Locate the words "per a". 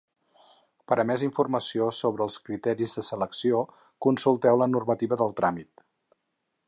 0.91-1.03